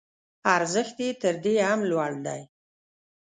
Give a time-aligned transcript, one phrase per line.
[0.55, 2.41] ارزښت یې تر دې هم لوړ دی.